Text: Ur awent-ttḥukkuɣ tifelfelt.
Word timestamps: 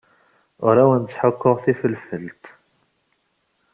Ur 0.65 0.75
awent-ttḥukkuɣ 0.83 1.57
tifelfelt. 1.63 2.43